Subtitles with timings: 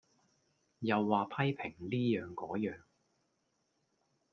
[0.79, 2.79] 又話批評哩樣個樣